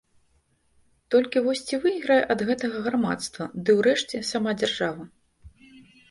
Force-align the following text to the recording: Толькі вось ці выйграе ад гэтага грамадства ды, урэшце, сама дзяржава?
Толькі 1.15 1.41
вось 1.47 1.59
ці 1.71 1.75
выйграе 1.83 2.17
ад 2.33 2.39
гэтага 2.47 2.77
грамадства 2.87 3.47
ды, 3.67 3.75
урэшце, 3.81 4.17
сама 4.31 4.55
дзяржава? 4.63 5.03